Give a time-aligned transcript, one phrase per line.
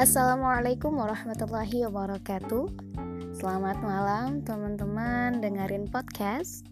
[0.00, 2.72] Assalamualaikum warahmatullahi wabarakatuh.
[3.36, 6.64] Selamat malam teman-teman dengerin podcast.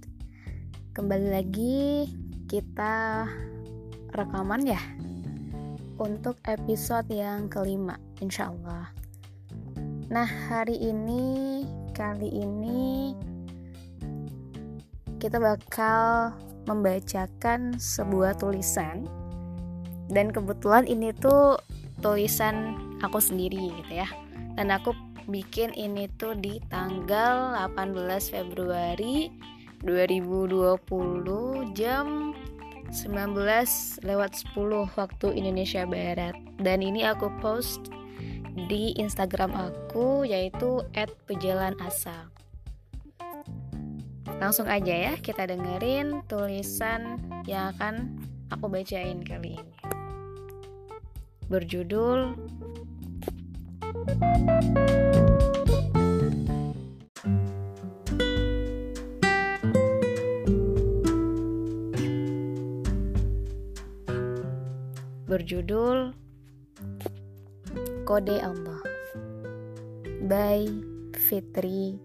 [0.96, 2.08] Kembali lagi
[2.48, 3.28] kita
[4.16, 4.80] rekaman ya
[6.00, 8.96] Untuk episode yang kelima insya Allah.
[10.08, 13.12] Nah hari ini Kali ini
[15.20, 16.32] Kita bakal
[16.64, 19.04] membacakan sebuah tulisan.
[20.08, 21.60] Dan kebetulan ini tuh
[22.00, 24.08] tulisan aku sendiri gitu ya.
[24.58, 24.94] Dan aku
[25.28, 29.28] bikin ini tuh di tanggal 18 Februari
[29.84, 30.80] 2020
[31.76, 32.34] jam
[32.90, 33.36] 19
[34.08, 36.34] lewat 10 waktu Indonesia Barat.
[36.58, 37.92] Dan ini aku post
[38.66, 40.82] di Instagram aku yaitu
[41.28, 42.32] @pejalanasa.
[44.38, 48.18] Langsung aja ya kita dengerin tulisan yang akan
[48.50, 49.74] aku bacain kali ini.
[51.48, 52.36] Berjudul
[65.28, 66.16] berjudul
[68.08, 68.80] Kode Allah
[70.24, 70.64] by
[71.14, 72.00] Fitri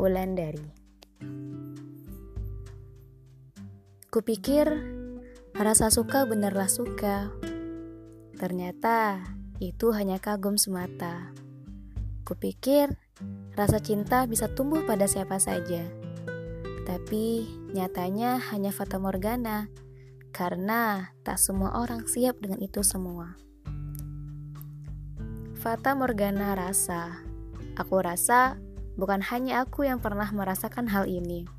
[0.00, 0.64] Wulandari.
[4.08, 4.66] Kupikir
[5.52, 7.30] rasa suka benerlah suka.
[8.40, 11.34] Ternyata itu hanya kagum semata.
[12.22, 12.94] Kupikir
[13.58, 15.82] rasa cinta bisa tumbuh pada siapa saja.
[16.86, 19.66] Tapi nyatanya hanya fata morgana
[20.30, 23.34] karena tak semua orang siap dengan itu semua.
[25.58, 27.18] Fata morgana rasa.
[27.74, 28.54] Aku rasa
[28.94, 31.50] bukan hanya aku yang pernah merasakan hal ini.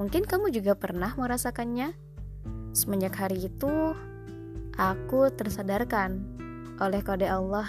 [0.00, 1.92] Mungkin kamu juga pernah merasakannya.
[2.72, 3.92] Semenjak hari itu,
[4.78, 6.38] aku tersadarkan
[6.78, 7.66] oleh kode Allah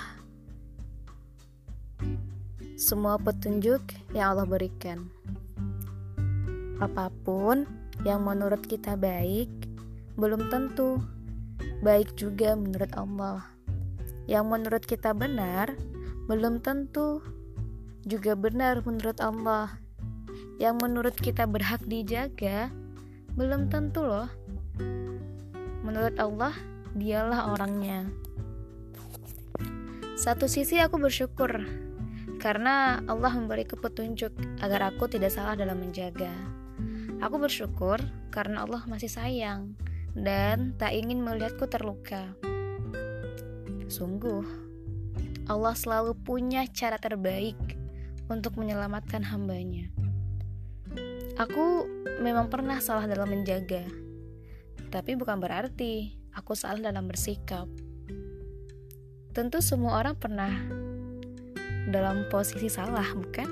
[2.77, 3.81] semua petunjuk
[4.13, 5.09] yang Allah berikan.
[6.77, 7.65] Apa pun
[8.07, 9.49] yang menurut kita baik,
[10.15, 11.01] belum tentu
[11.81, 13.43] baik juga menurut Allah.
[14.29, 15.73] Yang menurut kita benar,
[16.29, 17.19] belum tentu
[18.05, 19.73] juga benar menurut Allah.
[20.61, 22.69] Yang menurut kita berhak dijaga,
[23.33, 24.29] belum tentu loh.
[25.81, 26.53] Menurut Allah,
[26.93, 28.07] dialah orangnya.
[30.19, 31.63] Satu sisi aku bersyukur
[32.43, 36.35] karena Allah memberi petunjuk agar aku tidak salah dalam menjaga.
[37.23, 39.79] Aku bersyukur karena Allah masih sayang
[40.11, 42.35] dan tak ingin melihatku terluka.
[43.87, 44.43] Sungguh,
[45.47, 47.55] Allah selalu punya cara terbaik
[48.27, 49.87] untuk menyelamatkan hambanya.
[51.39, 51.87] Aku
[52.19, 53.87] memang pernah salah dalam menjaga,
[54.91, 57.71] tapi bukan berarti aku salah dalam bersikap.
[59.39, 60.51] Tentu semua orang pernah
[61.87, 63.47] dalam posisi salah, bukan?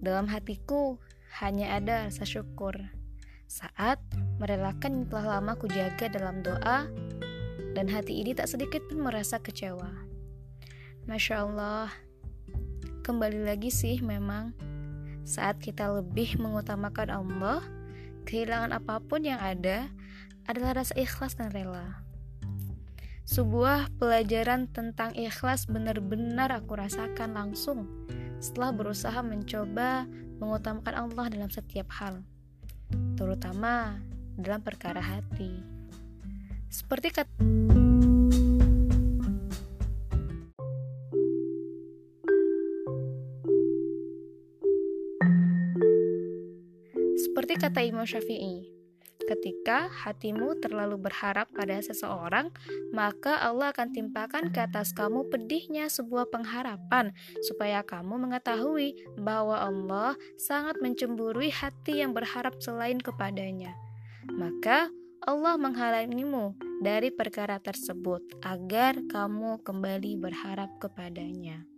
[0.00, 0.96] Dalam hatiku
[1.36, 2.72] hanya ada rasa syukur
[3.44, 4.00] saat
[4.40, 6.88] merelakan yang telah lama ku jaga dalam doa
[7.76, 9.92] dan hati ini tak sedikit pun merasa kecewa.
[11.04, 11.92] Masya Allah,
[13.04, 14.56] kembali lagi sih memang
[15.28, 17.60] saat kita lebih mengutamakan Allah,
[18.24, 19.92] kehilangan apa pun yang ada
[20.48, 22.00] adalah rasa ikhlas dan rela.
[23.22, 27.86] Sebuah pelajaran tentang ikhlas benar-benar aku rasakan langsung
[28.42, 30.10] setelah berusaha mencoba
[30.42, 32.26] mengutamakan Allah dalam setiap hal,
[33.14, 34.02] terutama
[34.34, 35.62] dalam perkara hati.
[36.66, 37.30] Seperti kata
[47.22, 48.81] Seperti kata Imam Syafi'i,
[49.22, 52.50] Ketika hatimu terlalu berharap pada seseorang,
[52.90, 57.14] maka Allah akan timpakan ke atas kamu pedihnya sebuah pengharapan,
[57.46, 63.72] supaya kamu mengetahui bahwa Allah sangat mencemburui hati yang berharap selain kepadanya.
[64.26, 64.90] Maka
[65.22, 71.71] Allah menghalangimu dari perkara tersebut agar kamu kembali berharap kepadanya.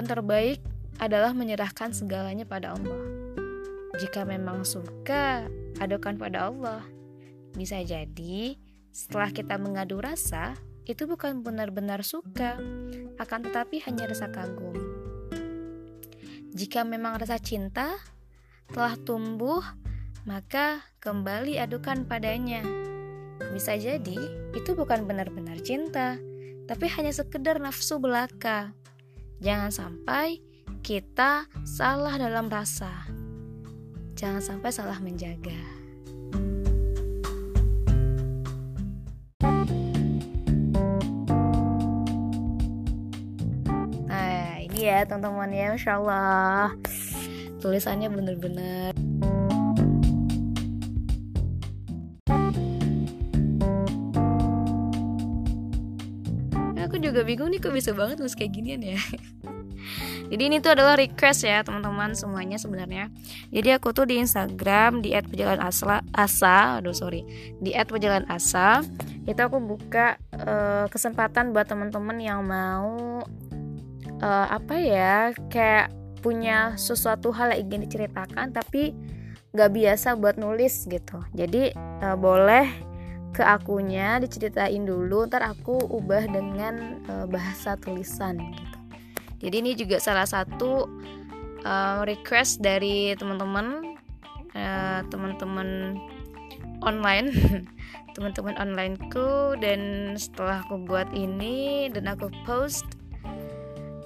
[0.00, 0.64] Jalan terbaik
[0.96, 3.04] adalah menyerahkan segalanya pada Allah.
[4.00, 5.44] Jika memang suka,
[5.76, 6.80] adukan pada Allah.
[7.52, 8.56] Bisa jadi,
[8.88, 10.56] setelah kita mengadu rasa,
[10.88, 12.56] itu bukan benar-benar suka,
[13.20, 14.72] akan tetapi hanya rasa kagum.
[16.56, 17.92] Jika memang rasa cinta
[18.72, 19.60] telah tumbuh,
[20.24, 22.64] maka kembali adukan padanya.
[23.52, 24.16] Bisa jadi
[24.56, 26.16] itu bukan benar-benar cinta,
[26.64, 28.72] tapi hanya sekedar nafsu belaka.
[29.40, 30.36] Jangan sampai
[30.84, 33.08] kita salah dalam rasa.
[34.12, 35.56] Jangan sampai salah menjaga.
[44.04, 46.76] Nah, ini ya teman-teman ya, Insya Allah
[47.64, 48.92] tulisannya bener-bener
[57.20, 58.96] juga bingung nih kok bisa banget nulis kayak ginian ya?
[60.32, 63.12] Jadi ini tuh adalah request ya teman-teman semuanya sebenarnya.
[63.52, 67.28] Jadi aku tuh di Instagram di @pejalan_asa asa aduh sorry
[67.60, 68.80] di @pejalan_asa
[69.28, 73.20] itu aku buka uh, kesempatan buat teman-teman yang mau
[74.24, 75.92] uh, apa ya kayak
[76.24, 78.96] punya sesuatu hal yang ingin diceritakan tapi
[79.52, 81.20] nggak biasa buat nulis gitu.
[81.36, 82.89] Jadi uh, boleh
[83.30, 88.78] ke akunya diceritain dulu ntar aku ubah dengan uh, bahasa tulisan gitu.
[89.40, 90.84] Jadi ini juga salah satu
[91.64, 93.96] uh, request dari teman-teman
[94.52, 95.96] uh, teman-teman
[96.84, 97.32] online
[98.18, 102.84] teman-teman onlineku dan setelah aku buat ini dan aku post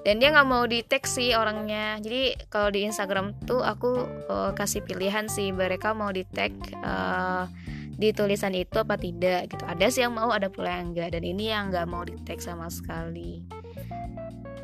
[0.05, 1.97] dan dia nggak mau di tag sih orangnya.
[1.97, 6.53] Jadi kalau di Instagram tuh aku uh, kasih pilihan sih mereka mau di tag
[6.85, 7.49] uh,
[7.95, 9.65] di tulisan itu apa tidak gitu.
[9.65, 12.43] Ada sih yang mau ada pula yang enggak dan ini yang nggak mau di tag
[12.43, 13.47] sama sekali.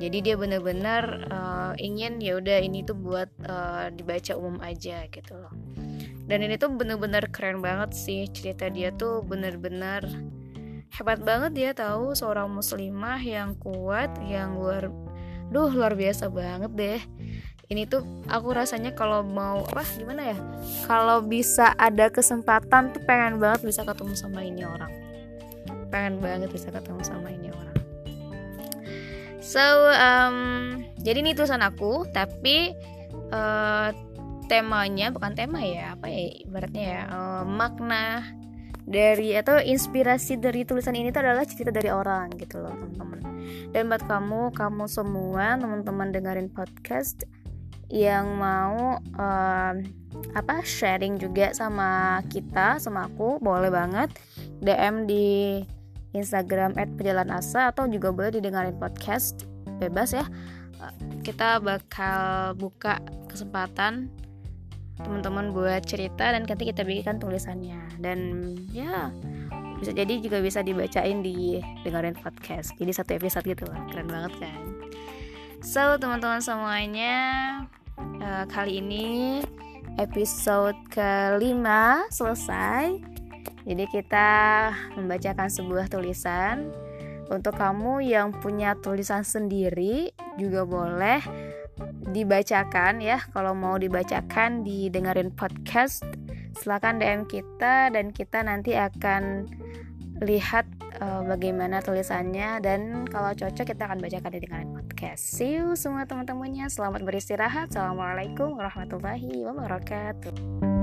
[0.00, 5.36] Jadi dia bener-bener uh, ingin ya udah ini tuh buat uh, dibaca umum aja gitu
[5.36, 5.52] loh.
[6.24, 10.00] Dan ini tuh bener-bener keren banget sih cerita dia tuh bener-bener
[10.96, 11.52] hebat banget.
[11.52, 14.88] Dia tahu seorang muslimah yang kuat yang luar
[15.50, 17.00] duh luar biasa banget deh
[17.70, 20.36] ini tuh aku rasanya kalau mau apa gimana ya?
[20.90, 24.90] Kalau bisa ada kesempatan tuh pengen banget bisa ketemu sama ini orang.
[25.86, 27.78] Pengen banget bisa ketemu sama ini orang.
[29.38, 30.36] So um,
[30.98, 32.74] jadi ini tulisan aku tapi
[33.30, 33.94] uh,
[34.50, 38.34] temanya bukan tema ya apa ya ibaratnya ya uh, makna
[38.82, 43.22] dari atau inspirasi dari tulisan ini tuh adalah cerita dari orang gitu loh teman-teman.
[43.70, 47.30] Dan buat kamu kamu semua teman-teman dengerin podcast
[47.90, 49.74] yang mau um,
[50.38, 54.14] apa sharing juga sama kita sama aku boleh banget.
[54.62, 55.60] DM di
[56.14, 59.46] Instagram @pejalanasa atau juga boleh didengarin podcast
[59.82, 60.24] bebas ya.
[61.26, 64.08] Kita bakal buka kesempatan
[65.00, 67.80] teman-teman buat cerita dan nanti kita bikinkan tulisannya.
[67.98, 69.10] Dan ya
[69.80, 72.76] bisa jadi juga bisa dibacain di dengerin podcast.
[72.76, 74.60] Jadi satu episode gitu lah keren banget kan?
[75.60, 77.16] So teman-teman semuanya
[78.20, 79.40] uh, kali ini
[80.00, 82.96] episode kelima selesai.
[83.68, 84.28] Jadi kita
[84.96, 86.72] membacakan sebuah tulisan.
[87.30, 91.22] Untuk kamu yang punya tulisan sendiri juga boleh
[92.10, 93.22] dibacakan ya.
[93.30, 96.02] Kalau mau dibacakan didengerin podcast
[96.58, 99.46] silahkan DM kita dan kita nanti akan
[100.26, 100.66] lihat
[100.98, 102.58] uh, bagaimana tulisannya.
[102.58, 104.66] Dan kalau cocok kita akan bacakan di dengan
[105.00, 105.24] podcast.
[105.32, 106.68] See you semua teman-temannya.
[106.68, 107.72] Selamat beristirahat.
[107.72, 110.79] Assalamualaikum warahmatullahi wabarakatuh.